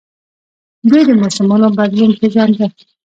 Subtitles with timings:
[0.89, 2.65] دوی د موسمونو بدلون پیژانده